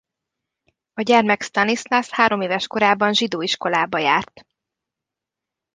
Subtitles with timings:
[0.93, 4.45] A gyermek Stanislas hároméves korában zsidó iskolába járt.